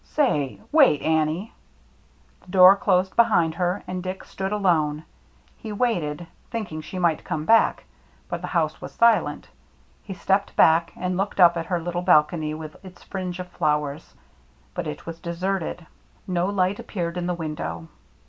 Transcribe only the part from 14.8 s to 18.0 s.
it was deserted; no light appeared in the window.